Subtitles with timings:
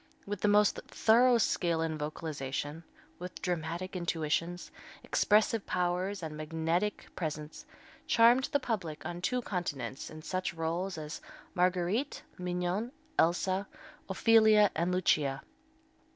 [0.25, 2.83] with the most thorough skill in vocalization,
[3.19, 4.71] with dramatic intuitions,
[5.03, 7.67] expressive powers and magnetic presence,
[8.07, 11.21] charmed the public on two continents in such rôles as
[11.53, 13.67] Marguerite, Mignon, Elsa,
[14.09, 15.43] Ophelia and Lucia.